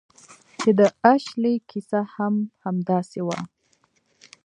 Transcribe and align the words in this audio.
چې 0.59 0.69
د 0.79 0.81
اشلي 1.13 1.55
کیسه 1.69 1.99
هم 2.15 2.35
همداسې 2.63 3.21
وه 3.25 3.39